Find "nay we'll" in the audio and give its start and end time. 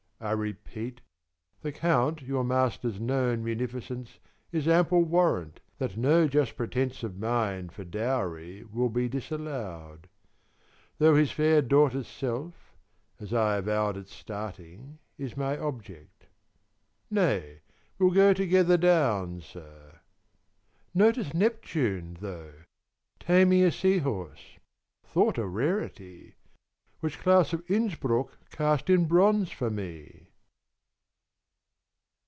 17.09-18.11